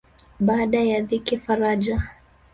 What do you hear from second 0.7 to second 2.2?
ya dhiki faraja